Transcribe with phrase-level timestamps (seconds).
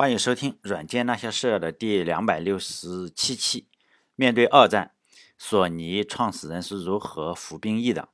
[0.00, 3.68] 欢迎收听《软件那些事》的第两百六十七期。
[4.16, 4.92] 面对二战，
[5.36, 8.08] 索尼创始人是如何服兵役的？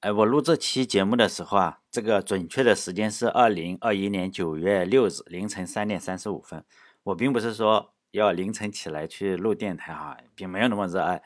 [0.00, 6.62] 哎，我录这期节目的时候啊，这个准确的时间是二零二一年九月六日凌晨三点三十五分。
[7.04, 11.22] 我并不是说要凌晨起来去录电台哈，并没有那么热爱。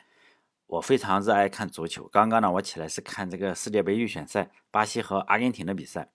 [0.69, 2.07] 我非常热爱看足球。
[2.07, 6.13] 刚刚呢，我起来是看这个世界杯预选赛，巴西和阿根廷的比赛。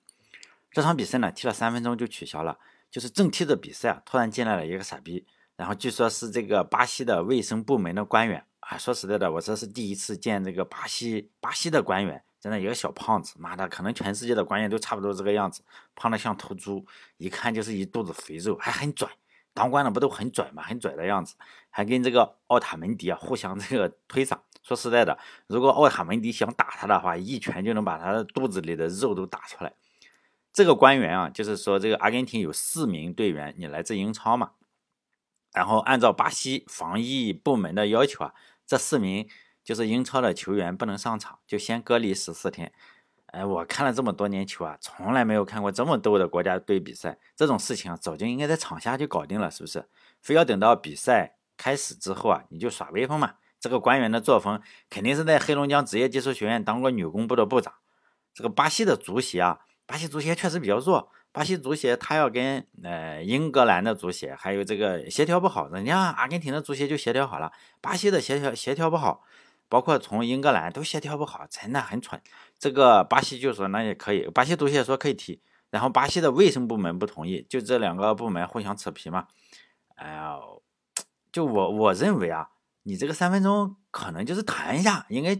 [0.72, 2.58] 这场比赛呢，踢了三分钟就取消了。
[2.92, 5.26] 就是正踢的比赛啊，突然进来了一个傻逼，
[5.56, 8.78] 然后据说是这个巴西的卫生部门的官员啊。
[8.78, 15.64] 说实在的，我这是第一次见这个巴西巴西的官员，真的一个小胖子，妈的，可能全世界的官员都差不多这个样子，
[15.96, 16.86] 胖的像头猪，
[17.18, 19.10] 一看就是一肚子肥肉，还很拽。
[19.54, 20.64] 当官的不都很拽吗？
[20.64, 21.36] 很拽的样子，
[21.70, 24.38] 还跟这个奥塔门迪啊互相这个推搡。
[24.64, 29.74] 说实在的，如果奥塔门迪想打他的话，一拳就能把他的肚子里的肉都打出来。
[30.54, 34.52] 这个官员啊，就是说这个阿根廷有四名队员，你来自英超嘛？
[35.54, 38.34] 然后按照巴西防疫部门的要求啊，
[38.66, 39.30] 这四名
[39.64, 42.74] 就是英超的球员不能上场，就先隔离十四天。
[43.28, 47.18] 哎，我看了这么多年球啊，从来没有看过这么逗的国家队比赛。
[47.36, 49.88] 这种事情啊，早就应该在场下就搞定了，是不是？
[50.22, 53.36] 非要等到比赛开始之后啊，你就耍威风嘛？
[53.58, 57.74] 这个官员的作风，肯定是在黑龙江职业技术学院当过女工部的部长。
[58.34, 59.60] 这个巴西的足协啊。
[59.92, 67.52] 巴西足协确实比较弱，巴西足协他要跟呃英格兰的足协还有这个协调不好，人家阿根廷的足协就协调好了，
[67.82, 69.22] 巴西的协调协调不好，
[69.68, 72.22] 包括从英格兰都协调不好，真的很蠢。
[72.58, 75.42] 这个巴西就说那也可以，巴西足协说可以踢，
[75.72, 79.28] 然后巴西的卫生部门不同意，就这两个部门互相扯皮嘛。
[79.96, 80.38] 哎呀，
[81.34, 82.48] 就我我认为啊，
[82.84, 85.38] 你这个三分钟可能就是谈一下，应该。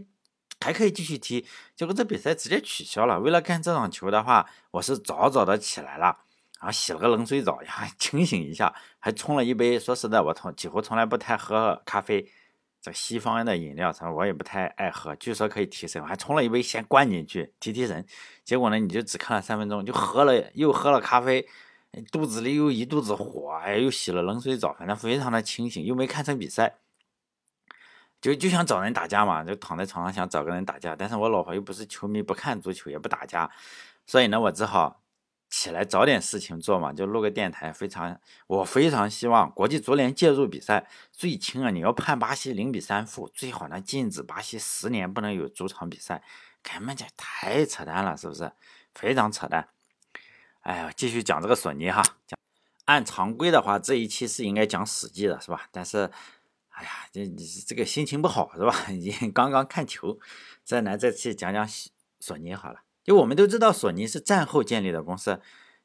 [0.62, 1.46] 还可以继续踢，
[1.76, 3.20] 结果这比赛直接取消了。
[3.20, 6.06] 为了看这场球的话，我是早早的起来了，
[6.60, 9.80] 然后洗了个冷水澡呀， 清醒一下，还冲了一杯。
[9.80, 12.30] 说实在，我从几乎从来不太喝咖啡，
[12.80, 15.16] 这西方的饮料什么，我也不太爱喝。
[15.16, 18.06] 据说可以提神，还冲了一杯先灌进去提提神。
[18.44, 21.48] 结果呢，你就只看了三分钟，就喝了又喝了咖啡，
[22.12, 26.81] 肚子里又一肚子火，哎，又洗了冷水澡，反正非常的清醒，又没看成比赛。
[28.22, 33.50] 就就想找人打架嘛，就躺在床上想找个人打架，但是我老婆又不是球迷，不看足球也不打架，
[34.06, 35.02] 所以呢，我只好
[35.50, 37.74] 起来找点事情做嘛，就录个电台。
[37.74, 46.22] 非常，我非常希望国际足联介入比赛，最轻啊，你要判巴西零比三负，最好呢禁止巴西十年不能有主场比赛，
[46.62, 48.52] 根本就太扯淡了，是不是？
[48.94, 49.68] 非常扯淡。
[50.60, 52.38] 哎呀，继续讲这个索尼哈，讲
[52.86, 55.64] 按常规的话，这一期是应该讲史记的，是吧？
[55.72, 56.12] 但是。
[56.82, 58.88] 哎呀，这你这个心情不好是吧？
[58.90, 60.18] 你刚刚看球，
[60.64, 61.68] 再来再去讲讲
[62.20, 62.82] 索尼好了。
[63.04, 65.40] 就我们都知道，索尼是战后建立的公司，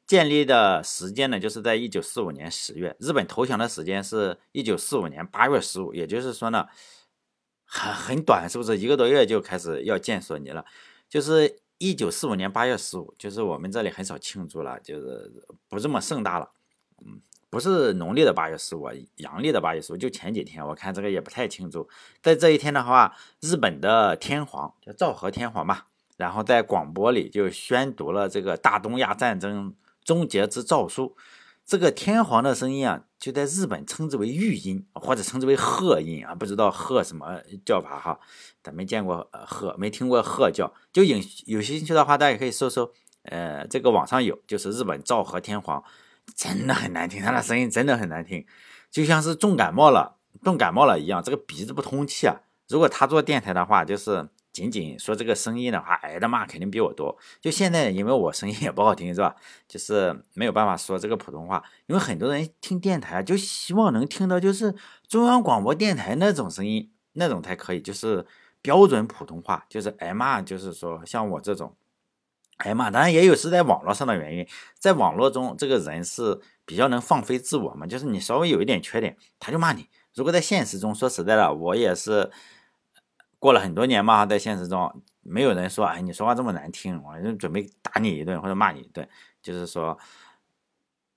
[0.07, 2.97] 建立的时间呢，就是在一九四五年十月。
[2.99, 6.65] 日本投降的时间是一九四五年八月十五，也就是说呢，
[7.63, 10.65] 很很短，是不是一个多月就开始要建索尼了？
[11.07, 15.31] 就是一九四五年八月十五，就是我们这里很少庆祝了，就是
[15.69, 16.49] 不这么盛大了，
[17.05, 17.21] 嗯。
[17.49, 21.87] 不是农历的八月十五，阳历的八月十五，就前几天，我看这个也不太清楚。
[22.21, 25.83] 在这一天的话，日本的天皇叫昭和天皇嘛，
[26.17, 31.15] 然后在广播里就宣读了这个大东亚战争终结之诏书。
[31.65, 38.19] 这个天皇的声音啊，就在日本称之为御音，或者称之为鹤音啊，不知道鹤什么叫法哈，
[38.63, 40.73] 咱没见过鹤，没听过鹤叫。
[40.93, 42.91] 就有有兴趣的话，大家可以搜搜，
[43.23, 45.83] 呃，这个网上有，就是日本昭和天皇。
[46.35, 48.45] 真的很难听，他的声音真的很难听，
[48.91, 52.35] 就像是重感冒了、重感冒了一样，这个鼻子不通气啊。
[52.67, 57.17] 如果他做电台的话，就是仅仅说这个声音的话，挨的骂肯定比我多。
[57.41, 59.35] 就现在，因为我声音也不好听，是吧？
[59.67, 64.75] 就是没有办法说这个普通话，因为很多人听电台就希望能听到就是
[65.07, 68.25] 中央广播电台那种声音，那种才可以，就是
[68.61, 71.75] 标准普通话，就是挨骂，就是说像我这种。
[72.57, 72.91] 哎呀妈！
[72.91, 74.47] 当然也有是在网络上的原因，
[74.77, 79.87] 在网络中这个人是比较能放飞自我嘛，就是你稍微有一点缺点，他就骂你。
[80.15, 82.31] 如果在现实中，说实在的，我也是
[83.39, 89.07] 过了很多年嘛，在现实中没有人说，哎，你说话这么难听，我就准备打你一顿或者骂你一顿，
[89.41, 89.97] 就是说。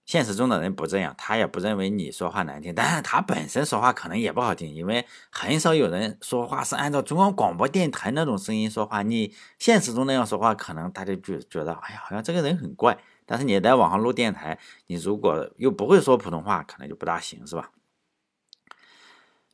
[0.06, 9.02] 现实中的人不这样，他也不认为你说话难听，但是他本身说话可能也不好听，因为很少有人说话是按照中央广播电台那种声音说话。
[9.02, 12.98] 你现实中那样说话，可能大家就觉得，哎呀，好像这个人很怪。
[13.24, 14.58] 但是你在网上录电台，
[14.88, 17.70] 你如果又不会说普通话，可能就不大行，是吧？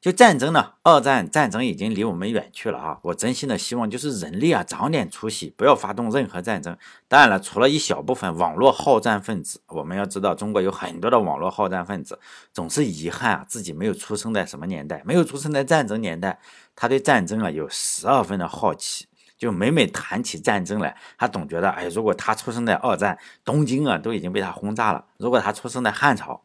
[0.06, 2.96] 就战争呢，二战战争已经离我们远去了啊！
[3.02, 6.78] 我真心的希望就是人类啊长点出息，不要发动任何战争。
[7.08, 12.20] 当然了，除了一小部分网络好战分子，我们要知道中国有很多的网络好战分子，
[12.52, 16.38] 总是遗憾啊自己没有出生在什么年代，没有出生在战争年代，
[16.76, 26.42] 他对战争啊有十二分的好奇，就每每谈起战争来，他总觉得哎，如果他出生在二战，东京啊都已经被他轰炸了；如果他出生在汉朝。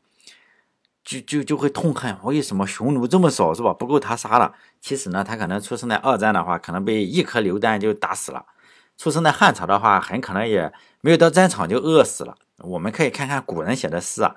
[1.03, 3.74] 就就就会痛恨为什么匈奴这么少是吧？
[3.74, 4.53] 不够他杀了。
[4.80, 8.45] 其实呢，他可能出生在二战的话，可能被一颗榴弹就打死了；
[8.98, 10.71] 出生在汉朝的话，很可能也
[11.01, 12.36] 没有到战场就饿死了。
[12.59, 14.36] 我们可以看看古人写的诗啊，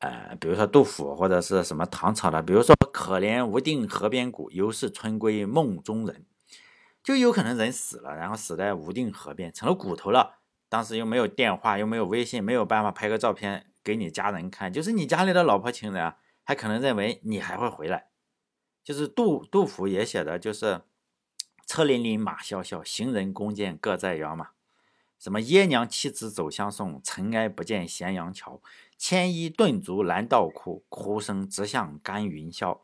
[0.00, 6.26] 呃，比如说杜甫或者是什么唐朝的，比如说“可怜无定河边骨，犹是春归梦中人”，
[7.02, 10.36] 就有可能人死了，然后死在无定河边，成了骨头了。
[10.68, 13.66] 当时又没有电话，又没有微信，没有办法拍个照片。
[13.82, 18.08] 给你家人看，就是你家里的老婆情人啊，还可能认为你还会回来。
[18.84, 20.82] 就是杜杜甫也写的，就是
[21.66, 24.50] 车辚辚，马萧萧，行人弓箭各在腰嘛。
[25.18, 28.60] 什么爷娘妻子走相送，尘埃不见咸阳桥。
[28.98, 32.80] 牵衣顿足拦道哭，哭声直向干云霄。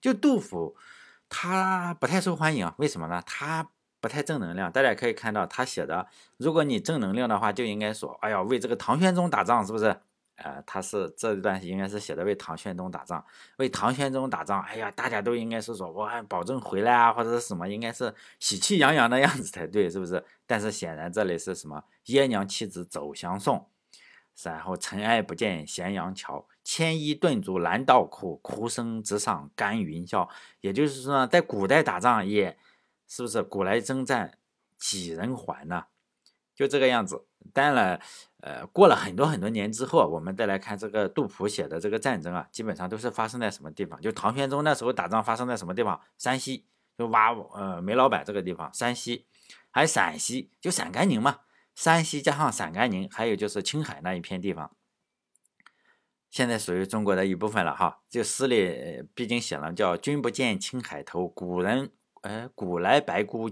[0.00, 0.76] 就杜甫，
[1.30, 3.22] 他不太受欢迎，为什么呢？
[3.24, 3.70] 他
[4.00, 4.70] 不太正能量。
[4.70, 9.98] 大家可以看到他写的，如果你正能量的话，就应该说，哎呀，为这个唐玄宗打仗，是不是？
[10.38, 13.24] 呃，他是这一段应该是写的为唐玄宗打仗，
[13.56, 14.62] 为唐玄宗打仗。
[14.62, 20.24] 哎呀，大家都应该是说，我还保证回来啊，或者是什么，应该是喜气洋洋的样子才对，是不是？
[20.46, 21.82] 但是显然这里是什么？
[22.04, 23.68] 爷娘妻子走相送，
[24.44, 30.28] 然后尘埃不见咸阳桥，牵衣顿足拦道哭，哭声直上干云霄。
[30.60, 32.56] 也就是说，在古代打仗也
[33.08, 34.38] 是不是古来征战
[34.78, 35.86] 几人还呢？
[36.54, 37.26] 就这个样子。
[37.52, 38.00] 当然了。
[38.40, 44.00] 呃，过了很多很多年之后，我们再来看这个杜甫写的这个战争啊，基本上都是发生在什么地方？
[44.00, 46.00] 就唐玄宗那时候打仗发生在什么地方？
[46.16, 46.64] 山西，
[46.96, 49.26] 就挖呃煤老板这个地方，山西，
[49.72, 51.40] 还有陕西，就陕甘宁嘛。
[51.74, 54.70] 山西加上陕甘宁，还有就是青海那一片地方，
[56.30, 58.00] 现在属于中国的一部分了哈。
[58.08, 61.90] 就诗里毕竟写了叫“君不见青海头，古人
[62.22, 63.50] 呃古来白骨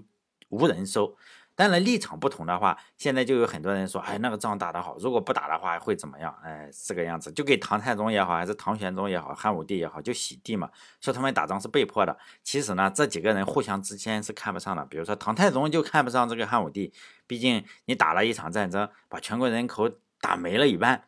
[0.48, 1.16] 无人收”。
[1.56, 6.32] 当然，立场不同的话，现在就有很多人说，哎，那个仗打得好，如果不打的话会怎么样？
[6.44, 10.70] 哎，这个样子，就给唐太宗也好，还是唐玄宗也好，汉武帝也好，就洗地嘛，
[11.00, 12.14] 说他们打仗是被迫的。
[12.44, 14.84] 其实呢，这几个人互相之间是看不上的。
[14.84, 16.92] 比如说唐太宗就看不上这个汉武帝，
[17.26, 21.04] 毕竟你打了一场战争，把全国人口打没了一半，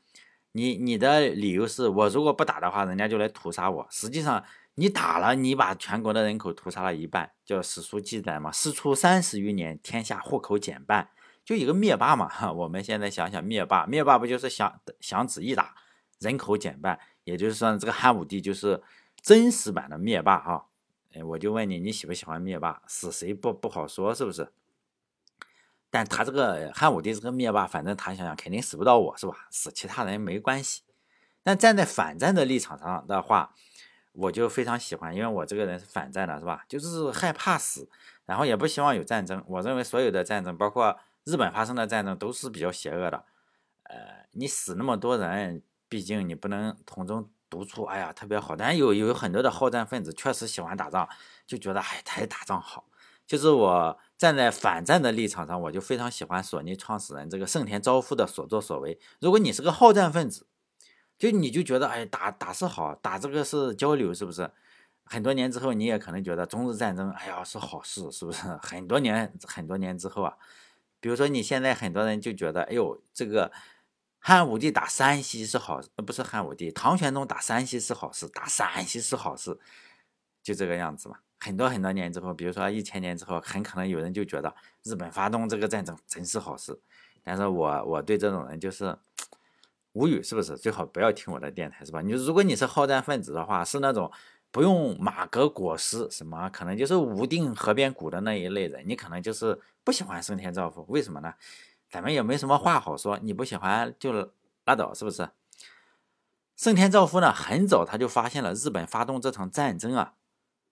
[0.52, 3.86] 你你的理由是我如果不打的话，人家就来屠杀我。
[3.90, 4.42] 实际上。
[4.78, 8.52] 你打了，你把全国的人口屠杀了一半，叫史书记载嘛？
[8.52, 11.10] 师出三十余年，天下户口减半，
[11.44, 12.28] 就一个灭霸嘛。
[12.28, 15.74] 哈，我们现在想想，灭霸，灭霸不就是想想旨一打，
[16.20, 16.96] 人口减半？
[17.24, 18.80] 也就是说，这个汉武帝就是
[19.20, 20.66] 真实版的灭霸哈。
[21.12, 22.80] 哎，我就问你，你喜不喜欢灭霸？
[22.86, 24.52] 死谁不不好说，是不是？
[25.90, 29.48] 但他这个汉武帝这个灭霸，反正他想想肯定死不到我是吧？
[29.50, 30.82] 死其他人没关系。
[31.42, 33.54] 但站在反战的立场上的话，
[34.18, 36.64] 我就非常喜欢，因为我这个人是反战的，是吧？
[36.68, 37.88] 就是害怕死，
[38.26, 39.42] 然后也不希望有战争。
[39.46, 43.24] 我认为所有的战争，包括日本发生的战争，都是比较邪恶的。
[43.84, 48.56] 呃，你死那么多人，毕竟你不能从中读出，哎呀，特别好。
[48.56, 51.08] 但有有很多的好战分子确实喜欢打仗，
[51.46, 52.86] 就觉得哎，才打仗好。
[53.24, 58.98] 就是我站在反战的立场上，我就非常喜欢索尼创始人这个盛田昭夫的所作所为。
[59.20, 60.46] 如果你是个好战分子，
[61.18, 64.50] 就你就觉得哎打打是好打这个是交流是不是？
[65.04, 68.46] 很多年之后你也可能觉得中日战争哎呀是好事是不是？
[68.62, 70.36] 很多年很多年之后啊，
[71.00, 73.50] 比如说你现在很多人就觉得哎呦这个
[74.18, 79.58] 汉武帝打山西是好不是汉武帝唐玄宗打山西是好事打陕西是好事，
[80.42, 81.16] 就这个样子嘛。
[81.40, 86.78] 很多很多年之后，比如说一千年之后，很可能有人就觉得日本发动这个战争真是好事。
[87.24, 88.96] 但是我我对这种人就是。
[89.98, 90.56] 无语是不是？
[90.56, 92.00] 最好不要听我的电台是吧？
[92.00, 94.08] 你如果你是好战分子的话，是那种
[94.52, 100.86] 不用马革裹尸，什么可能就是无定河边骨的那一类人，你可能就是不喜欢盛田昭夫。
[100.88, 101.34] 为什么呢？
[101.90, 104.12] 咱们也没什么话好说，你不喜欢就
[104.66, 105.28] 拉倒，是不是？
[106.54, 110.14] 盛田昭夫呢，很早他就发现了日本发动这场战争啊，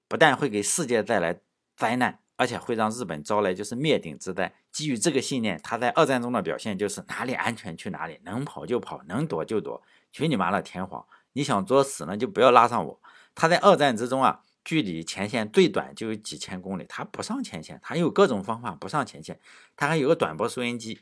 [0.07, 1.41] 不但会给世界带来
[1.77, 2.21] 灾难。
[2.39, 4.55] 而且会让日本招来就是灭顶之灾。
[4.77, 11.07] 基于这个信念，他在二战中的表现就是哪里安全去哪里，能跑就跑，能躲就躲，去你妈的天皇！
[11.33, 13.01] 你想作死呢，就不要拉上我。
[13.35, 19.41] 他在二战之中啊，距离前线最短就有几千公里，他不上前线，他有各种方法不上前线。
[19.77, 21.01] 他还有个短波收音机，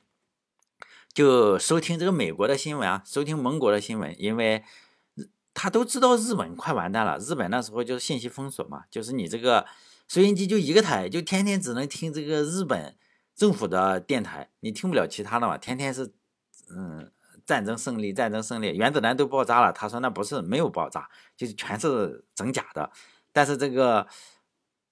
[1.12, 4.62] 就收听这个美国的新闻啊，收听盟国的新闻，因为
[5.52, 7.18] 他都知道日本快完蛋了。
[7.18, 9.66] 日本那时候就是信息封锁嘛，就是你这个
[10.06, 12.94] 收音机就一个台，就天天只能听这个日本
[13.34, 15.58] 政府的电台，你听不了其他的嘛。
[15.58, 16.12] 天天是，
[16.70, 17.10] 嗯，
[17.44, 19.72] 战争胜利，战争胜利，原子弹都爆炸了。
[19.72, 22.90] 他说那不是没有爆炸，就是全是整假的。
[23.32, 24.06] 但是这个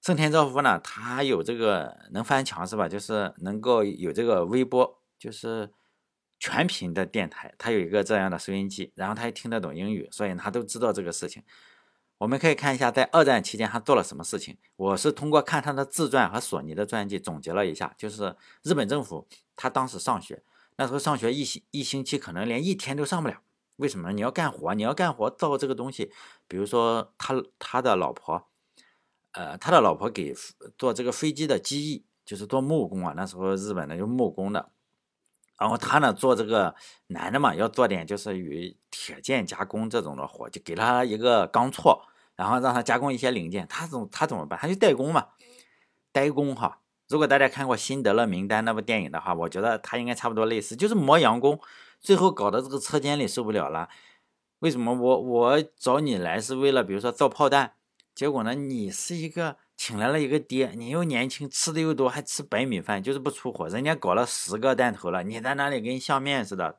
[0.01, 2.87] 盛田昭夫呢，他有这个能翻墙是吧？
[2.87, 5.71] 就是能够有这个微波，就是。
[6.39, 11.41] 全频的电台，他有一个这样的收音机，然后他也听得懂英语，所以他都知道这个事情。
[12.19, 14.57] 我们可以看一下，在二战期间他做了什么事情。
[14.77, 20.41] 我是通过看他的自传和索尼的传记总结了一下，就是日本政府他当时上学，
[20.77, 23.41] 那时候上学一星一星期可能连一天都上不了。
[23.77, 24.11] 为什么？
[24.13, 26.11] 你要干活，你要干活造这个东西，
[26.47, 28.47] 比如说他他的老婆，
[29.31, 30.33] 呃，他的老婆给
[30.77, 33.13] 做这个飞机的机翼，就是做木工啊。
[33.17, 34.72] 那时候日本的就木工的。
[35.59, 36.75] 然后他呢做这个
[37.07, 42.01] 男的嘛，要做点就是与铁件加工这种的活，就给他一个钢锉，
[42.35, 43.67] 然后让他加工一些零件。
[43.67, 44.59] 他怎他怎么办？
[44.59, 45.27] 他就代工嘛，
[46.11, 46.79] 代工哈。
[47.07, 51.59] 如果大家看过《辛德勒名单》那部电影的话，我觉得他应该差不多类似，就是磨洋工，
[52.01, 53.89] 最后搞得这个车间里受不了了。
[54.59, 57.73] 为什么我我找你来是为了比如说造炮弹，
[58.15, 59.57] 结果呢你是一个。
[59.75, 63.67] 请来了一个爹，你又年轻，吃的又多，还吃白米饭，就是不出火。
[63.67, 66.77] 人家搞了十个弹头了，你在那里跟相面似的，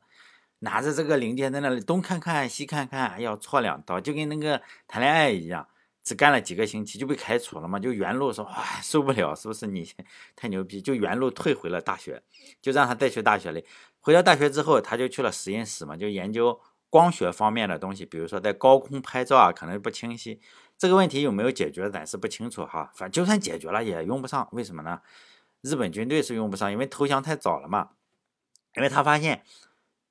[0.61, 5.69] 拿着这个零件在那里东看看西看看，要戳两刀，就跟那个谈恋爱一样，
[6.03, 7.79] 只干了几个星期就被开除了嘛。
[7.79, 9.87] 就原路说，哇，受不了，是不是你
[10.35, 10.81] 太牛逼？
[10.81, 12.23] 就原路退回了大学，
[12.63, 13.65] 就让他再去大学里。
[14.01, 16.59] 回到大学之后，他就去了实验室嘛，就研究
[16.89, 20.41] 光学方面的东西，比如说在高空拍照啊，可能不清晰。
[20.77, 22.91] 这个问题有没有解决，暂时不清楚哈。
[22.95, 24.49] 反正就算解决了，也用不上。
[24.53, 25.01] 为什么呢？
[25.63, 27.91] 日本军队是用不上，因为投降太早了嘛。
[28.77, 29.45] 因为他发现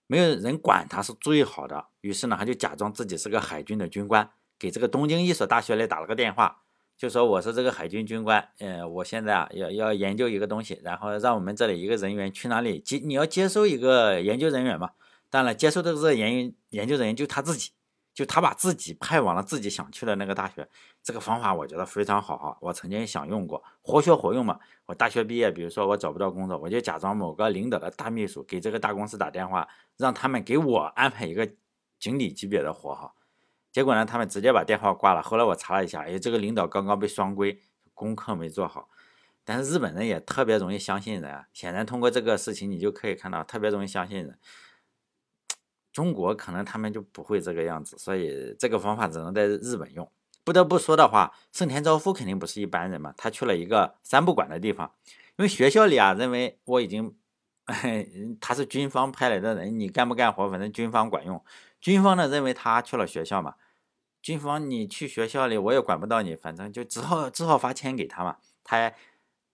[0.07, 6.61] 没有人管他是最好的，于是呢，他就假装自己是个海军的军官，给这个东京一所大学里打了个电话，
[6.97, 14.91] 就说我是这个海军军官，嗯，我现在啊要要研究一个东西，然后让我们这里一个人员去哪里接，你要接收一个研究人员嘛。
[15.29, 17.71] 当然，接收的这个研研究人员就他自己。
[18.13, 20.69] 就他把自己派往了自己想去的那个大学，
[21.01, 22.57] 这个方法我觉得非常好哈。
[22.61, 24.59] 我曾经想用过，活学活用嘛。
[24.85, 29.67] 我大学毕业，比如说我找不到工作，我就假装某个领导的大秘书，给这个大公司打电话，
[29.97, 31.49] 让他们给我安排一个
[31.99, 33.13] 经理级别的活哈。
[33.71, 35.21] 结果呢，他们直接把电话挂了。
[35.23, 37.59] 后来我查了一下，哎，这个领导刚刚被双规，
[37.95, 38.89] 功课没做好。
[39.43, 44.37] 但是日本人也特别容易相信人啊，显然通过这个事情，你就可以看到特别容易相信人。
[45.93, 50.11] 中国可能他们就不会这个样子，所以这个方法只能在日本用。
[50.43, 54.91] 不得不说的话，盛田昭夫肯定不是一般人嘛，他去了一个三不管的地方，
[55.37, 57.15] 因为学校里啊认为我已经，
[58.41, 61.41] 他是军方派来的人，你干不干活，反正军方管用。
[61.79, 63.55] 军方呢认为他去了学校嘛，
[64.21, 68.91] 军方你去学校里我也管不到你，反正就只好只好发钱给他嘛，他。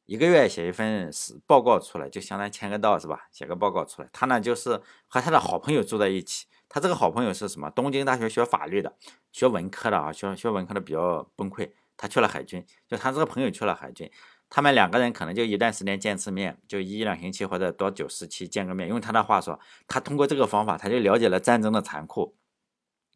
[0.10, 1.12] 一个月写一份
[1.46, 3.28] 报告出来，就相当于签个到是吧？
[3.32, 4.10] 写个报告出来。
[4.12, 6.48] 他呢就是和他的好朋友住在一起。
[6.68, 7.70] 他这个好朋友是什么？
[7.70, 8.92] 东京大学学法律的，
[9.32, 11.70] 学文科的啊，学学文科的比较崩溃。
[11.96, 14.12] 他去了海军，就他这个朋友去了海军。
[14.50, 18.90] 他们两个人可能就一段时间见次面，就一两星期或者多久时期见个面。
[18.90, 22.36] 用他的话说，他通过这个方法，他就了解了战争的残酷。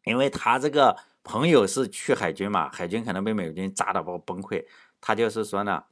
[0.04, 4.64] 因为他这个朋友是去海军嘛，海军可能被美军炸的不崩溃。
[5.00, 5.82] 他就是说呢。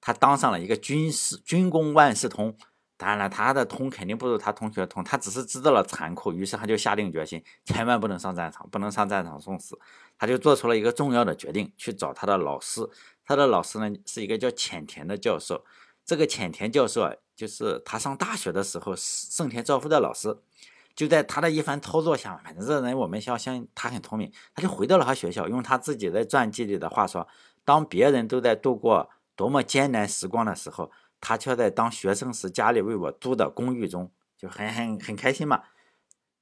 [0.00, 2.56] 他当上了一个军事军工万事通，
[2.96, 9.78] 当然了，他的通肯定不如他同学通，他只是知道了残酷，于是他就下定决心，千万不能上战场，不能上战场送死，
[10.18, 12.88] 他就做出了一个重要的决定，去找他的老师，
[13.24, 15.64] 他的老师呢是一个叫浅田的教授，
[16.04, 20.38] 这个浅田教授啊，就是他上大学的时候盛田昭夫的老师，
[20.94, 27.26] 就在他的一番操作下，反正这人我们相信他很聪明，他就回到了他学校，用他自己的传记里的话说，
[27.64, 29.10] 当别人都在度过。
[29.40, 35.62] 多么艰难时光的时候，他却在当学生时家里为我租的公寓中，就很很很开心嘛。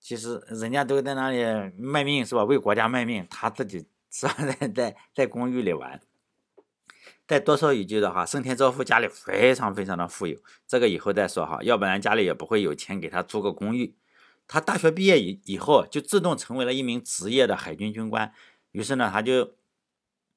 [0.00, 2.42] 其实人家都在那里卖命是吧？
[2.42, 4.34] 为国家卖命，他自己 是吧？
[4.36, 6.00] 在在在公寓里玩。
[7.24, 10.36] 再多说一句的话，盛田昭夫家里非常非常的富有，
[10.66, 13.94] 这个以后再说哈，要不然家里也不会有钱给他租个公寓。
[14.48, 18.32] 他大学毕业以以后，就自动成为了一名职业的海军军官。
[18.72, 19.52] 于是呢，他就。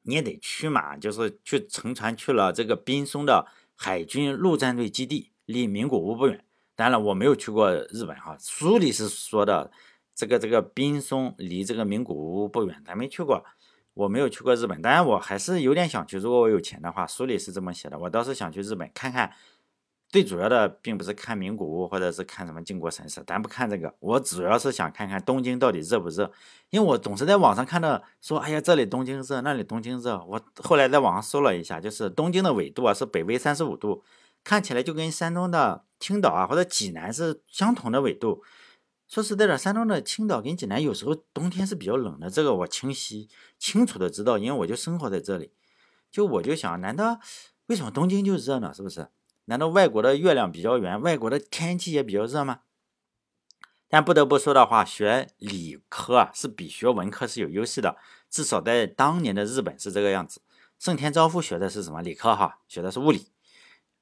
[0.04, 6.44] 你也得去嘛，就是去乘船去了这个滨松的海军陆战队基地，离名古屋不远。
[6.76, 9.72] 当然了，我没有去过日本哈，书里是说的
[10.16, 13.44] 这个这个滨松离这个名古屋不远，咱没去过，
[13.94, 14.82] 我没有去过日本。
[14.82, 19.32] 当然，我还是有点想去，如果我有钱的话，书里是这么写的，我倒是想去日本看看
[20.12, 23.96] 最主要的并不是看名古屋或者是看什么靖国神社，咱不看这个。
[24.00, 26.30] 我主要是想看看东京到底热不热，
[26.70, 30.22] 因为我总是在网上看到说，哎呀，这里东京热，那里东京热。
[30.28, 34.04] 我后来在网上搜了一下，就是东京的纬度啊是北纬三十五度，
[34.44, 38.44] 看起来就跟山东的青岛啊或者济南是相同的纬度。
[39.08, 45.54] 说实在的，山东的青岛跟济南有时候冬天是比较冷的，这个我清晰清楚的知道，因为我就生活在这里。
[46.12, 47.22] 就我就想，难道
[47.68, 48.74] 为什么东京就热呢？
[48.74, 49.08] 是不是？
[49.52, 52.62] 难道外国的月亮比较圆，外国的天气也比较热吗？
[53.90, 57.98] 但不得不说的话，学理科是比学文科是有优势的，
[58.30, 60.42] 至少在当年的日本是这个样子。
[60.80, 62.34] 盛田昭夫学的是什么理科？
[62.34, 63.28] 哈，学的是物理。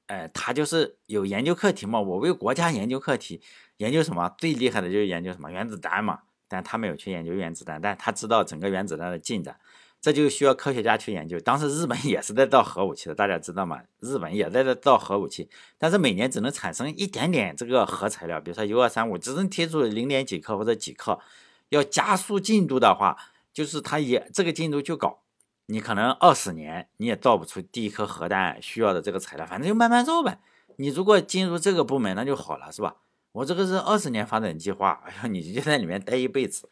[0.06, 2.00] 哎，他就是有研究课题嘛。
[2.00, 3.42] 我为国家研究课题，
[3.78, 4.32] 研究什么？
[4.38, 6.20] 最厉害的就是研究什么原子弹嘛。
[6.46, 9.58] 但他没有去研究原子弹，但他知道整个原子弹的进展。
[10.00, 11.38] 这就需要科学家去研究。
[11.40, 13.82] 当时日本也是在造核武器的，大家知道吗？
[14.00, 21.20] 日本也在这造核武器，但是每年只能产生一点点这个核材料，比如说铀二三五，只能提出零点几克或者几克。
[21.68, 23.16] 要加速进度的话，
[23.52, 25.20] 就是它也这个进度就搞，
[25.66, 30.40] 你可能二十年你也造不出第一颗核弹需要的这个材料，反正就慢慢造呗。
[30.76, 32.96] 你如果进入这个部门，那就好了，是吧？
[33.32, 36.70] 我这个是二十年发展计划，哎呀，你就在里面待一辈子，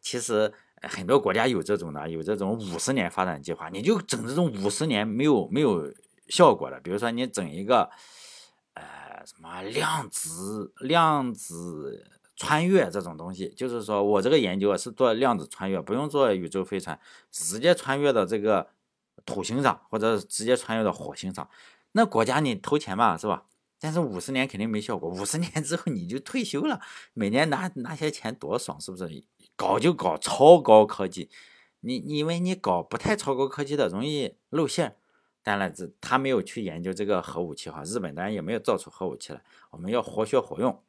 [0.00, 0.54] 其实。
[0.82, 5.92] 很多国家有这种的，有这种五十年发展计划，你就整这种五十年没有没有
[6.28, 7.90] 效果的，比如说你整一个，
[8.74, 12.06] 呃，什么量子量子
[12.36, 18.68] 穿越这种东西，就是说我这个研究啊是做量子穿越，不用做宇宙飞船，直接穿越到这个
[19.26, 21.48] 土星上，或者直接穿越到火星上，
[21.92, 23.44] 那国家你投钱吧，是吧？
[23.80, 26.80] 但是五十年肯定没效果，五十年之后你就退休了，
[27.14, 29.04] 每年拿拿些钱多爽，是不是？
[29.58, 31.28] 搞就搞超高科技，
[31.80, 34.94] 你你因为你搞不太超高科技的容易露馅。
[35.42, 39.42] 当然，这他没有去研究这个核武器哈，日本当然也没有造出核武器来。
[39.70, 40.80] 我们要活学活用。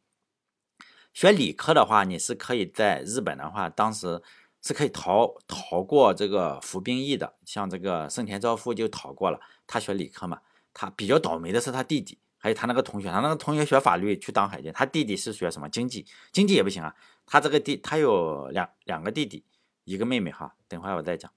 [1.13, 4.21] 学理科的话，你是可以在日本的话，当时
[4.61, 7.37] 是可以逃逃过这个服兵役的。
[7.45, 10.41] 像这个盛田昭夫就逃过了，他学理科嘛。
[10.73, 12.19] 他比较倒霉的是他弟弟。
[12.41, 16.05] 还有他那个同学，他那个同学学法律去当海军，他弟弟是学什么经济？
[16.31, 16.95] 经济也不行啊。
[17.25, 19.43] 他这个弟，他有两两个弟弟，
[19.83, 20.55] 一个妹妹哈。
[20.69, 21.29] 等会儿我再讲。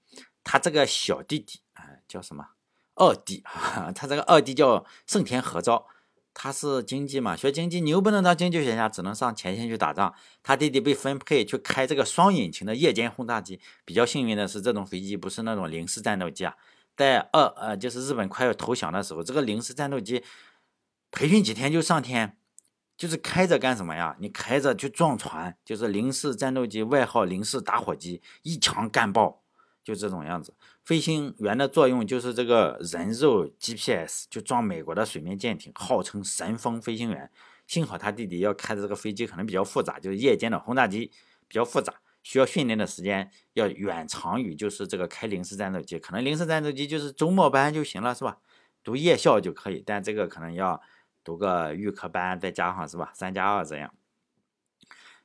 [0.45, 2.45] 他这个小弟弟啊，叫什么？
[2.95, 5.85] 二弟 哈，他这个二弟叫盛田和昭，
[6.33, 10.13] 他是经济嘛，学经济，你又不能当经济学家，只能上前线去打仗。
[10.41, 16.55] 他弟弟被分配去开这个双引擎的夜间轰炸机，比较幸运的是，这种飞机不是那种零式战斗机啊。
[16.95, 20.23] 在二呃，就是日本快要投降的时候，这个零式战斗机。
[21.13, 22.35] 培训几天就上天，
[22.97, 24.17] 就是开着干什么呀？
[24.19, 29.43] 你开着去撞船，就是零式战斗机，外号零式打火机，一枪干爆，
[29.83, 30.55] 就这种样子。
[30.83, 37.29] 飞行员的作用就是这个人肉 GPS，就撞美国的水面舰艇，号称神风飞行员。
[37.67, 41.11] 幸好他弟弟要开的这个飞机可能比较复杂，就是夜间的轰炸机
[41.47, 48.39] 比较复杂，需要训练的时间要远长于就是这个开零式战斗机，可能零式战斗机就是周末班就行了，是吧？
[48.83, 50.81] 读夜校就可以，但这个可能要。
[51.23, 53.93] 读个预科班，再加上是吧，三加二这样。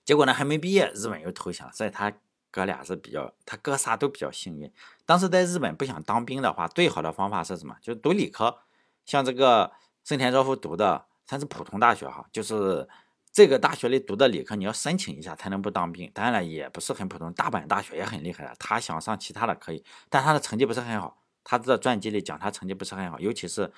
[0.05, 2.11] 结果呢，还没毕业，日本又投降，所以他
[2.51, 4.73] 哥俩是比较，他哥仨都比较幸运。
[5.05, 7.77] 当时在日本不想当兵的话，最好的方法是什么？
[7.83, 8.61] 就是读理科。
[9.05, 9.71] 像这个
[10.05, 12.89] 盛田昭夫读的，他是普通大学哈，就是
[13.31, 16.11] 这个大学里读的理科，你要申请一下才能不当兵。
[16.15, 18.55] 当然了，也不是很普通，大阪大学也很厉害的。
[18.59, 21.23] 他想上其他的可以，但他的成绩不是很好。
[21.45, 23.71] 他的传记里讲他成绩不是很好，尤其是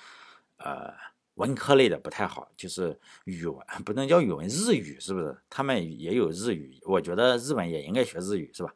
[0.58, 0.94] 呃。
[1.40, 5.36] 文科类的不太好，就是语文 不能叫语文，日语是不是？
[5.48, 8.74] 他们也有日语，我觉得日本也应该学日语，是吧？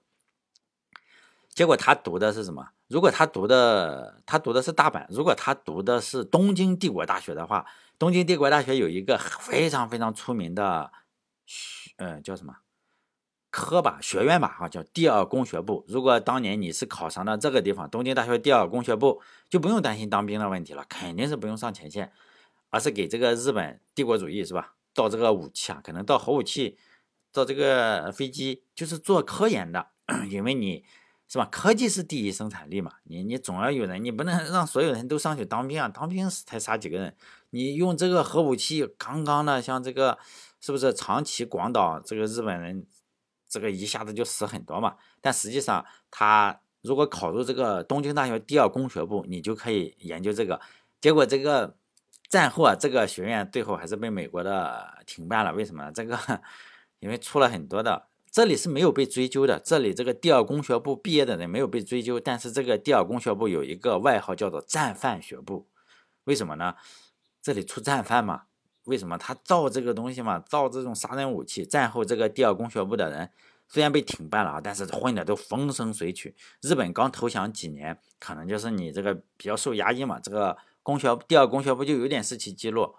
[1.50, 2.70] 结果他读的是什么？
[2.88, 7.66] 如果他读的他读的是大阪，如果他读的是东京帝国大学的话，
[7.98, 10.90] 东京帝国大学有一个非常非常出名的
[11.44, 12.56] 学，嗯，叫什么
[13.50, 15.84] 科吧学院吧，哈，叫第二工学部。
[15.86, 22.12] 如果当年你是考上了这个地方，东京大学第二工学部，就不用担心当兵的问题了，肯定是不用上前线。
[22.74, 24.74] 而是给这个日本帝国主义是吧？
[24.92, 26.76] 造这个武器啊，可能造核武器，
[27.30, 29.86] 造这个飞机，就是做科研的。
[30.28, 30.84] 因为你
[31.28, 31.44] 是吧？
[31.52, 32.94] 科技是第一生产力嘛。
[33.04, 35.88] 你你总要有人，你不能让所有人都上去当兵啊！
[35.88, 37.16] 当兵才杀几个人？
[37.50, 40.18] 你用这个核武器，刚刚呢像这个
[40.60, 42.84] 是不是长崎、广岛这个日本人，
[43.48, 44.96] 这个一下子就死很多嘛？
[45.20, 50.60] 但实际上，他如果考入这个东京大学第二工学部，你就可以研究这个。
[51.00, 51.76] 结果这个。
[52.34, 55.52] 战后啊，这个学院最后还是被美国的停办了。
[55.52, 55.92] 为什么呢？
[55.92, 56.18] 这个
[56.98, 59.60] 因为出了很多的，这里是没有被追究的。
[59.60, 65.68] 这里这个第二工学部毕业的人没有被追究，但是这个第二工学部有一个外号叫做“战犯学部”。
[66.26, 66.74] 为什么呢？
[67.40, 68.46] 这里出战犯嘛，
[68.86, 70.40] 为什么他造这个东西嘛？
[70.40, 71.64] 造这种杀人武器。
[71.64, 73.30] 战后这个第二工学部的人
[73.68, 76.34] 虽然被停办了啊，但是混的都风生水起。
[76.62, 82.94] 日本刚投降几年，可能就是你这个比较受压抑嘛，这个工学第二工学部就有点士气低落。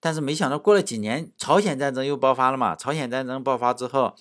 [0.00, 2.74] 但是没想到过了几年，朝鲜战争又爆发了嘛。
[2.74, 4.14] 朝鲜战争爆发之后，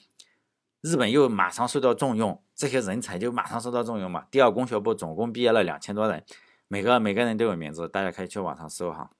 [0.82, 4.26] 日本又马上受到重用，这些人才就马上受到重用嘛。
[4.30, 6.24] 第二工学部总共毕业了两千多人，
[6.68, 9.12] 每个每个人都有名字，大家可以去网上搜哈。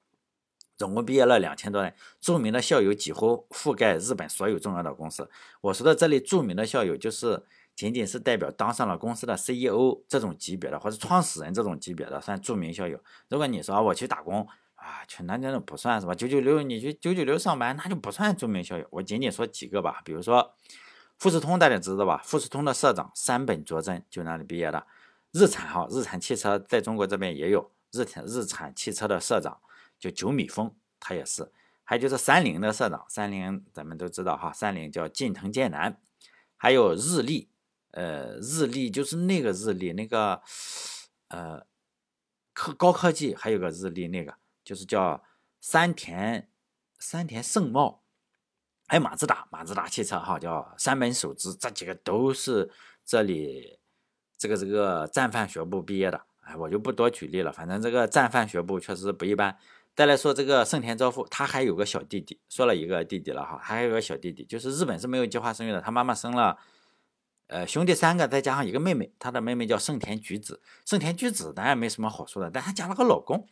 [0.78, 5.30] 总共毕业了两千多人，著名的校友几乎覆盖日本所有重要的公司。
[5.62, 13.00] 我说的这里著名的校友，就是仅仅是代表当上了公司的 CEO 这种级别的，或者创始人这种级别的算著名校友。
[13.28, 16.16] 如果你说我去打工啊，去那那种不算是吧？
[16.16, 18.88] 九九六你去九九六上班，那就不算著名校友。
[18.92, 20.56] 我仅仅说几个吧，比如说
[21.18, 22.22] 富士通大家知道吧？
[22.24, 24.88] 富士通的社长山本卓真就那里毕业的。
[25.32, 29.60] 日产哈，日产汽车在中国这边也有日产日产汽车的社长。
[29.98, 31.50] 就九米峰，他也是，
[31.86, 35.98] 还有就是三菱的社长，三菱咱们都知道哈，三菱叫近藤健男，
[36.58, 37.50] 还有日立，
[37.96, 40.42] 呃，日立就是那个日立，那个
[41.30, 41.66] 呃
[42.52, 45.24] 科高科技，还有个日立那个就是叫
[45.62, 46.50] 山田
[47.00, 48.04] 山田盛茂，
[48.86, 52.70] 还有马自达，马自达汽车哈叫山本守之，这几个都是
[53.06, 53.80] 这里
[54.38, 59.58] 这个这个战犯学部毕业的，哎，我就不多举例了，反正这个战犯学部确实不一般。
[59.96, 66.60] 再来说这个盛田昭夫，他还有个小弟弟，说了一个弟弟了哈，还有个小弟弟，就是日本是没有计划生育的，他妈妈生了，
[67.48, 73.48] 呃，兄弟三个，再加上一个妹妹，他的妹妹叫盛田菊子，盛田菊子当然没什么好说的，但她嫁了个老公，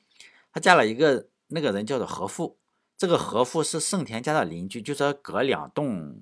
[0.51, 2.57] 她嫁了一个那个人叫做和富，
[2.97, 6.21] 这个和富是盛田家的邻居，就是隔两栋，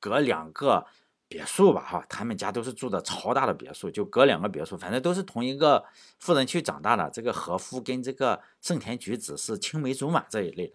[0.00, 0.86] 隔两个。
[1.26, 5.84] 别墅吧，哈，他们家都是住的超大的别墅，就隔两个别墅，反正都是同一个
[6.20, 7.10] 富人区长大的。
[7.10, 10.74] 这个和夫跟这个盛田菊子是青梅竹马这一类的。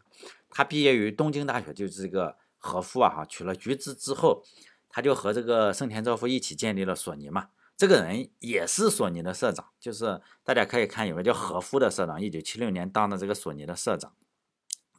[0.49, 4.43] 他毕业于东京大学，就是这个和夫啊，哈，娶了菊子之后，
[4.89, 7.49] 他就和这个盛田昭夫一起建立了索尼嘛。
[7.77, 14.13] 这个人也是索尼的社长，就是大家可以看有个叫和夫的社长，一九七六年当的这个索尼的社长。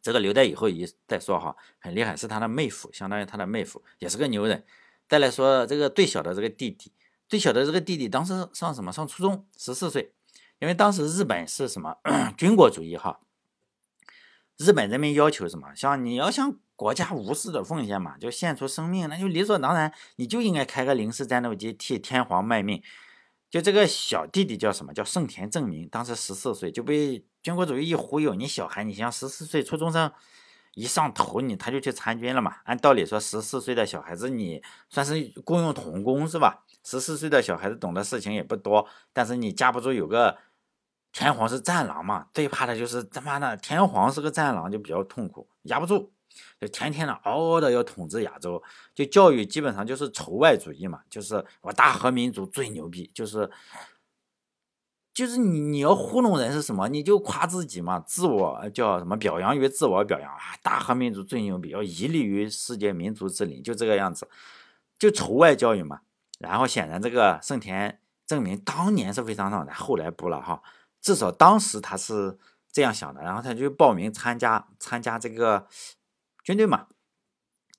[0.01, 4.65] 这个留在以后一再说哈，很厉害，是他的妹夫，相当于他的妹夫，也是个牛人。
[5.07, 6.93] 再来说这个最小的这个弟弟，
[7.29, 8.91] 最小的这个弟弟当时上什么？
[8.91, 10.15] 上初中，十四岁。
[10.59, 11.97] 因为当时日本是什么
[12.37, 13.21] 军国主义哈，
[14.59, 15.75] 日本人民要求什么？
[15.75, 22.83] 像你要想国家无私的奉献嘛，就献出生命，那就理所当然，你就应该开个零式战斗机替天皇卖命。
[23.51, 24.95] 就这个小弟弟叫什么？
[24.95, 30.11] 叫盛田正明，当时十四岁就被军国主义一忽悠，你小孩，你像十四岁初中生。
[30.75, 32.59] 一上头你他就去参军了嘛？
[32.65, 36.65] 按道理说十四岁的小孩子你算是雇佣童工是吧？
[36.85, 40.39] 十四岁的小孩子懂的事情也不多，但是你架不住有个
[41.13, 46.13] 天皇是战狼嘛，最怕的就是他妈的天皇是个战狼就比较痛苦，压不住，
[46.61, 48.63] 就天天的嗷嗷的要统治亚洲，
[48.95, 53.51] 就教育基本上就是仇外主义嘛，就是我大和民族最牛逼，就是。
[55.13, 56.89] 就是你你要糊弄人是什么？
[56.89, 60.39] 你就夸自己嘛，自我叫什么表扬于自我表扬啊！
[60.63, 64.27] 大和民族最牛逼，要屹立于世界民族之林，就这个样子，
[64.99, 66.01] 就仇外教育嘛。
[66.39, 70.63] 然后显然这个盛田证明当年是非常上的，后来不了哈。
[71.03, 72.39] 至少当时他是
[72.73, 75.67] 这样想的，然后他就报名参加参加这个
[76.51, 76.89] 军队嘛。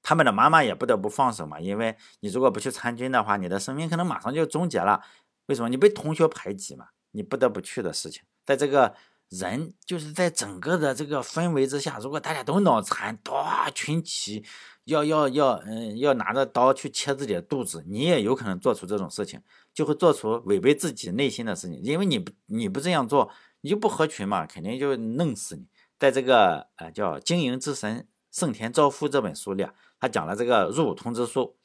[0.02, 5.02] 他们的妈妈也不得不放手嘛，因为你如果不去参军的话，你的生命可能马上就终结了。
[5.48, 5.70] 为什么？
[5.70, 6.88] 你被同学排挤嘛。
[7.14, 8.96] 你不得不去的事情，在这个
[9.28, 14.46] 人就是在整个的这个氛围之下，如果大家都脑残，多群起，
[14.86, 19.42] 要要要，嗯，要拿着刀去切自己的肚子，你也有可能做出这种事情，
[19.74, 23.30] 就会做出违背自己内心的事情，因为你你不这样做，
[23.60, 25.68] 你就不合群嘛，肯定就弄死你。
[26.00, 31.56] 在这个呃叫《经营之神盛田昭夫》这本书里啊，他讲了这个入伍通知书。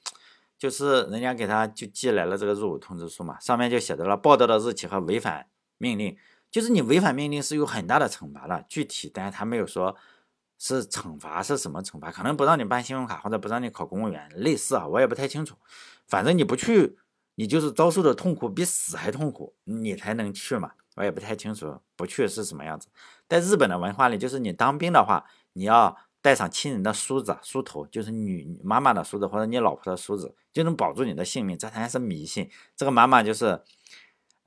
[0.58, 6.16] 就是人家给他就寄来了这个入伍通知书嘛，上面就写着了报道的日期和违反命令。
[6.50, 9.94] 就是你违反命令是有很大的惩罚的，具体但是他没有说
[10.58, 15.56] 是惩罚是什么惩罚，可能不让你办信用卡或者不让你考公务员，类似啊，我也不太清楚。
[16.08, 16.96] 反正你不去，
[17.34, 22.88] 你就是遭受的痛苦比死还痛苦，你才能去嘛，我也不太清楚不去是什么样子。
[23.28, 25.98] 在日本的文化里，就是你当兵的话，你要。
[26.26, 31.56] 带上亲人的梳子、梳头，就是女妈妈的梳子或者你老婆的梳子，就能保住你的性命。
[31.56, 32.50] 这才是迷信。
[32.74, 33.62] 这个妈妈就是，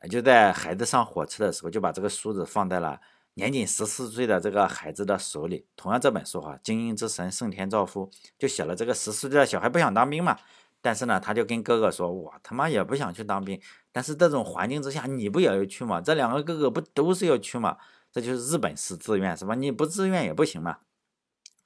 [0.10, 3.00] 就在孩子上火车的时候，就把这个梳子放在了
[3.36, 5.68] 年仅十四岁的这个孩子的手里。
[5.78, 10.38] 同样，这本书哈，《精英之神圣田昭夫》就写了这个十四岁的小孩不想当兵嘛，
[10.82, 13.58] 但是呢，他就跟哥哥说：“我他妈也不想去当兵。”
[13.94, 16.02] 但是这种环境之下，你不也要去吗？
[16.02, 17.78] 这两个哥哥不都是要去吗？
[18.12, 19.56] 这就是日本式自愿是吧？
[19.56, 20.80] 你不自愿也不行嘛。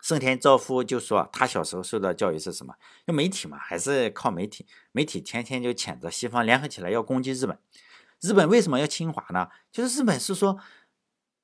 [0.03, 2.75] 盛田昭夫就说，他小时候受到教育是什么？
[3.05, 4.65] 用媒体嘛，还是靠媒体？
[4.91, 7.57] 媒体天天就谴责西方联合起来要攻击日本。
[8.19, 9.47] 日本为什么要侵华呢？
[9.71, 10.59] 就是日本是说，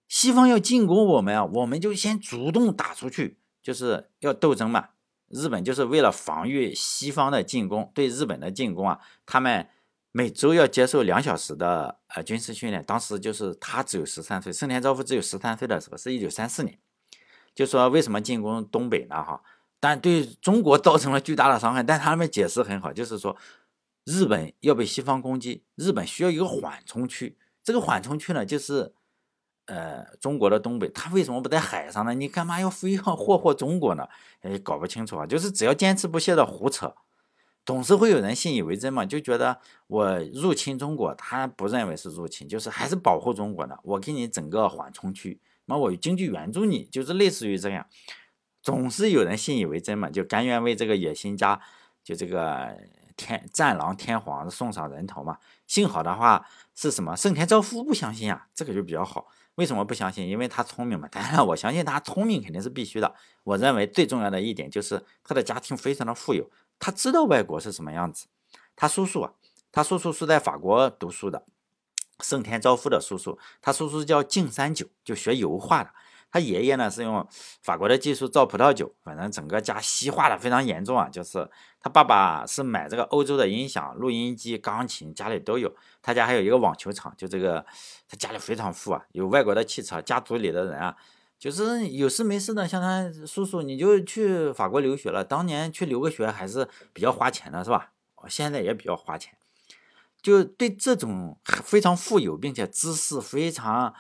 [0.10, 4.90] 西方要进攻我们啊，我们就先主动打出去，就是要斗争嘛。
[5.30, 9.70] 日本就是为了防御西方的进攻，对日本的进攻啊，他们
[10.12, 12.84] 每周要接受两小时的呃军事训练。
[12.84, 16.78] 当时就是他只有十三岁，盛田昭夫只有十三岁的时候，是一九三四年。
[17.60, 19.22] 就说为什么进攻东北呢？
[19.22, 19.42] 哈，
[19.82, 21.84] 但对中国造成了巨大的伤害。
[21.84, 23.36] 但他们解释很好，就是说
[24.06, 27.38] 日本要被西方攻击，日本需要一个缓冲区。
[27.62, 28.94] 这个缓冲区呢，就是
[29.66, 30.88] 呃中国的东北。
[30.88, 32.14] 他为什么不在海上呢？
[32.14, 34.08] 你干嘛要非要霍霍中国呢？
[34.40, 35.26] 哎，搞不清楚啊。
[35.26, 36.96] 就是只要坚持不懈的胡扯，
[37.66, 43.78] 总是会有人信以为真嘛，就觉得我入侵中国，他不认为是入侵，就是还是保护中国的。
[43.84, 45.42] 我给你整个缓冲区。
[45.70, 47.86] 那我经济援助你，就是类似于这样，
[48.62, 51.62] 总是有人信以为真嘛，就甘愿为这个野心家，
[52.04, 52.76] 就这个
[53.16, 55.38] 天战狼天皇送上人头嘛。
[55.68, 57.16] 幸好的话是什么？
[57.16, 59.28] 盛田昭夫不相信啊，这个就比较好。
[59.56, 60.28] 为什么不相信？
[60.28, 61.08] 因为他聪明嘛。
[61.12, 63.14] 当然，我相信他聪明肯定是必须的。
[63.44, 68.28] 我认为最重要的一点就是他的家庭非常的富有，他知道外国是什么样子。
[68.76, 69.34] 他叔叔啊，
[69.72, 71.46] 他叔叔是在法国读书的。
[72.20, 75.90] 盛田昭夫的叔叔，他叔叔叫敬三九，就学油画的。
[76.32, 77.28] 他爷爷呢是用
[77.64, 81.10] 法国的技术造葡萄酒，反正整个家西化的非常严重啊。
[81.10, 81.50] 就是
[81.82, 85.74] 他爸爸是买这个欧洲的音响、录音机、钢琴，家里都有。
[86.04, 87.66] 他家还有一个网球场，就这个
[88.08, 90.00] 他家里非常富啊，有外国的汽车。
[90.00, 90.96] 家族里的人啊，
[91.40, 95.24] 就是有事没事的，像他叔叔，你就去法国留学了。
[95.24, 97.92] 当年去留个学还是比较花钱的，是吧？
[98.28, 99.34] 现在也比较花钱。
[100.22, 103.94] 就对这种非常富有并且知识非常，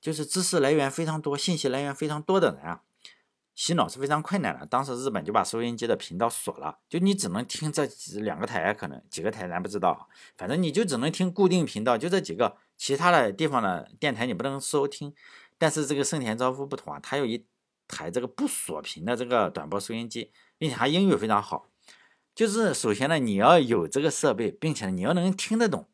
[0.00, 2.82] 就是知识来源非常多、信息来源非常多的人啊，
[3.54, 4.66] 洗脑是非常困难的。
[4.66, 7.86] 当时日本就把收音机的频道锁了，就你只能听这
[8.20, 15.14] 两个台，可能几个台咱不知道，反正你就只能听固定频道，就这几个，其他的地方的电台你不能收听。
[15.58, 17.46] 但是这个盛田昭夫不同啊，他有一
[17.86, 21.68] 台这个不锁屏的这个短波收音机，并且他英语非常好。
[22.34, 25.88] 就是首先呢，你要有这个设备，并且你要能听得懂。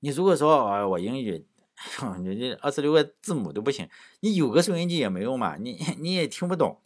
[0.00, 1.46] 你如果说啊，我英语，
[2.18, 3.88] 你这二十六个字母都不行，
[4.20, 6.80] 你有个收音机也没用嘛，你 你也听不懂。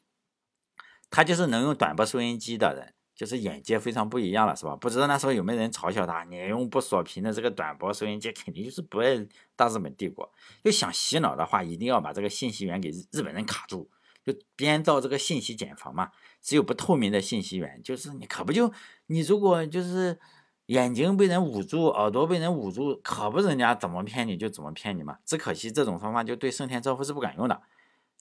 [1.11, 4.75] 他就是能用短波收音机的人，就是眼界非常不一样了，是吧？
[4.75, 10.31] 不知道那时候有没有人嘲笑他，你用不锁屏的这个短波收音机，肯定就是不爱大日本帝国。
[10.64, 13.88] 就想洗脑的话，一定要把这个信息源给日本人卡住。
[14.25, 16.11] 就编造这个信息茧房嘛，
[16.41, 18.73] 只有不透明的信息源，就是你可不就
[19.07, 20.19] 你如果就是
[20.67, 25.19] 眼睛被人捂住，耳朵被人捂住，可不人家怎么骗你就怎么骗你嘛。
[25.27, 27.61] 只可惜这种方法就对盛田昭夫是不敢用的，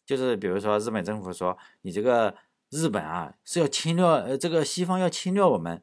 [0.05, 2.35] 就是比如说日本政府说你这个
[2.69, 5.81] 日本啊是要侵略，呃这个西方要侵略我们，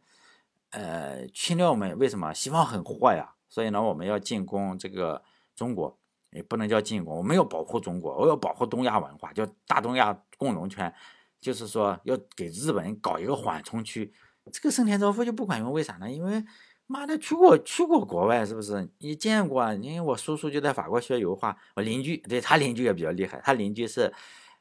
[0.72, 2.34] 呃侵略我们为什么？
[2.34, 5.22] 西方很坏呀，所以呢我们要进攻这个
[5.56, 5.99] 中国。
[6.32, 10.92] 也不能叫进攻，我们要保护中国，我要保护东亚文化，叫大东亚共荣圈，
[11.40, 14.12] 就是说要给日本搞一个缓冲区。
[14.52, 16.10] 这个盛田昭夫就不管用，为啥呢？
[16.10, 16.44] 因为
[16.86, 18.88] 妈的去过去过国外，是不是？
[18.98, 19.72] 你见过？
[19.74, 24.12] 因为我叔叔就在法国学油画，我邻居对他邻居也比较厉害，他邻居是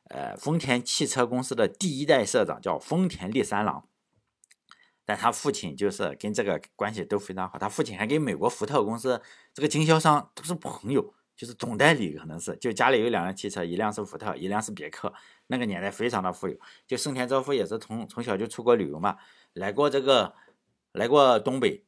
[0.10, 3.84] 呃丰田汽车公司的第一代社长，叫丰田利三郎，
[5.06, 9.22] 但他父亲就是跟这个关系都非常好，他父亲还跟美国福特公司
[9.54, 11.14] 这个经销商都是朋友。
[11.40, 15.14] 就是总代理可能是，就家里有两辆汽车，一辆是福特，一辆是别克。
[15.48, 16.60] 那个年代非常的富有。
[16.86, 19.16] 就盛田昭夫也是从从小就出国旅游嘛，
[19.54, 20.36] 来过这个，
[20.92, 21.82] 来过东北，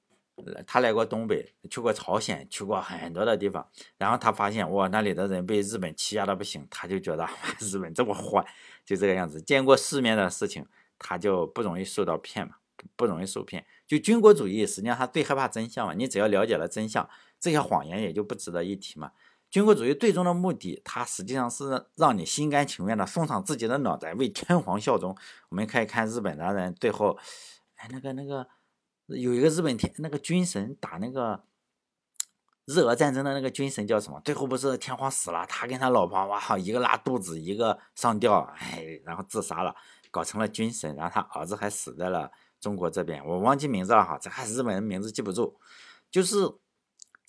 [0.66, 3.70] 他来过东北，去过朝鲜，去过很多的地方。
[3.98, 7.28] 然后他发现哇，那里的人被日本欺压的不行，他就觉得
[7.60, 8.42] 日本这么坏，
[8.86, 9.42] 就这个样子。
[9.42, 10.66] 见过世面的事情，
[10.98, 12.56] 他就不容易受到骗嘛，
[12.96, 13.66] 不容易受骗。
[13.86, 15.94] 就军国主义，实际上他最害怕真相嘛。
[15.94, 19.12] 你只要了解了真相，这些谎言也就不值得一提嘛。
[19.52, 25.14] 军国主义最终的目的，它实际上是让你心甘情愿的送上自己的脑袋，为天皇效忠。
[25.50, 27.18] 我们可以看日本的人最后，
[27.76, 28.48] 哎，那个那个
[29.08, 31.44] 有一个日本天那个军神打那个
[32.64, 34.22] 日俄战争的那个军神叫什么？
[34.24, 39.76] 最后不是天皇死了，他跟他老婆哇，一个拉肚子，一个上吊，哎，然后自杀了，
[40.10, 40.96] 搞成了军神。
[40.96, 45.60] 然后他儿子还死在了中国这边，我忘记名字了哈，这还是日本人名字记不住，
[46.10, 46.38] 就是。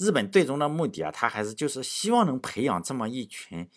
[0.02, 3.68] 日本最终的目的啊，他还是就是希望能培养这么一群，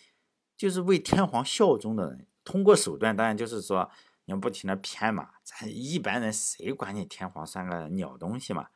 [0.57, 2.25] 就是为天皇效忠的人。
[2.43, 3.89] 通过手段，当然就是说，
[4.25, 5.29] 你要不停的骗嘛。
[5.43, 8.67] 咱一般人谁管你天皇算个鸟东西嘛？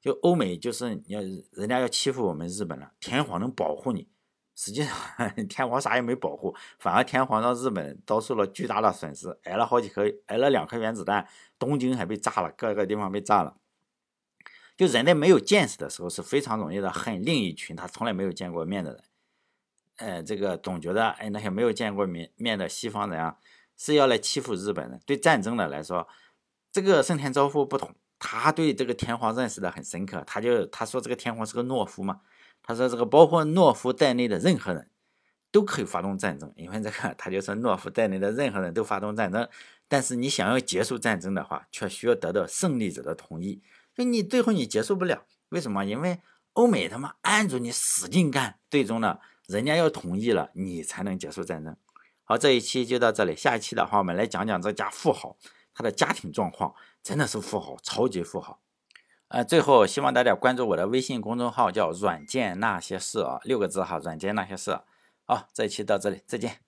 [0.00, 1.20] 就欧美就是你要
[1.52, 4.08] 人家要欺负我们日本了，天皇能保护你，
[4.54, 4.94] 实际上
[5.48, 11.26] 天皇啥也没保护，反而天皇让日本遭受了巨大的损失，挨了好几颗，挨了两颗原子弹，
[11.58, 13.56] 东京还被炸了，各个地方被炸了。
[14.76, 19.02] 就人类没有见识的时候是非常容易的恨另一群他从来没有见过面的人，
[19.96, 23.38] 呃，这个总觉得哎那些没有见过面面的西方人啊
[23.76, 25.00] 是要来欺负日本人。
[25.06, 26.06] 对战争的来说，
[26.70, 32.20] 这个盛田昭夫不同，他对这个天皇认识的很深刻，他就他说这个天皇是个懦夫嘛，
[32.62, 34.90] 他说这个包括懦夫在内的任何人
[35.50, 39.48] 都可以发动战争，因为这个他就说懦夫在内的任何人都发动战争，
[39.88, 43.62] 但是你想要结束战争的话，却需要得到胜利者的同意。
[43.96, 45.84] 就你最后你结束不了，为什么？
[45.86, 46.20] 因为
[46.52, 51.74] 欧美他妈按住你使劲干，最终呢，人家要同意了，你才能结束战争。
[52.24, 55.38] 好，这一期就到这里，下一期的话，我们来讲讲这家富豪
[55.72, 58.60] 他的家庭状况，真的是富豪，超级富豪。
[59.28, 64.78] 呃，最后希望大家关注我的微信公众号，叫“软件那些事”啊，六个字哈，“软件那些事”。
[65.24, 66.65] 好，这一期到这里，再见。